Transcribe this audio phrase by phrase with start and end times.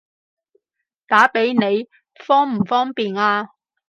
[1.07, 1.87] 打畀你
[2.25, 3.49] 方唔方便啊？